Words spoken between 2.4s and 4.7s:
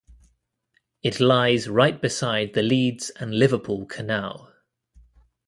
the Leeds and Liverpool Canal.